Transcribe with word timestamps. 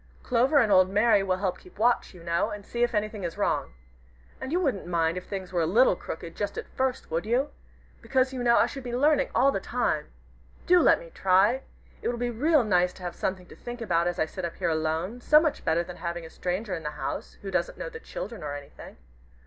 Clover 0.23 0.57
and 0.57 0.71
old 0.71 0.89
Mary 0.89 1.21
will 1.21 1.51
keep 1.51 1.77
watch, 1.77 2.11
you 2.15 2.23
know, 2.23 2.49
and 2.49 2.65
see 2.65 2.81
if 2.81 2.95
anything 2.95 3.23
is 3.23 3.37
wrong. 3.37 3.75
And 4.39 4.51
you 4.51 4.59
wouldn't 4.59 4.87
mind 4.87 5.15
if 5.15 5.27
things 5.27 5.53
were 5.53 5.61
a 5.61 5.67
little 5.67 5.95
crooked 5.95 6.35
just 6.35 6.57
at 6.57 6.67
first, 6.69 7.11
would 7.11 7.23
you? 7.23 7.51
because, 8.01 8.33
you 8.33 8.41
know, 8.41 8.57
I 8.57 8.65
should 8.65 8.81
be 8.81 8.95
learning 8.95 9.29
all 9.35 9.51
the 9.51 9.59
time. 9.59 10.07
Do 10.65 10.79
let 10.79 10.99
me 10.99 11.11
try! 11.13 11.61
It 12.01 12.07
will 12.07 12.17
be 12.17 12.31
real 12.31 12.63
nice 12.63 12.93
to 12.93 13.03
have 13.03 13.13
something 13.15 13.45
to 13.45 13.55
think 13.55 13.79
about 13.79 14.07
as 14.07 14.17
I 14.17 14.25
sit 14.25 14.43
up 14.43 14.55
here 14.55 14.69
alone, 14.69 15.21
so 15.21 15.39
much 15.39 15.63
better 15.63 15.83
than 15.83 15.97
having 15.97 16.25
a 16.25 16.31
stranger 16.31 16.73
in 16.73 16.81
the 16.81 16.97
house 16.97 17.37
who 17.43 17.51
doesn't 17.51 17.77
know 17.77 17.87
the 17.89 17.99
children 17.99 18.41
or 18.41 18.55
anything. 18.55 18.97